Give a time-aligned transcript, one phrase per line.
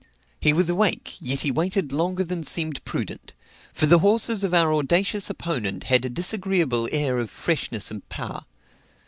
[0.39, 3.33] He was awake, yet he waited longer than seemed prudent;
[3.71, 8.45] for the horses of our audacious opponent had a disagreeable air of freshness and power.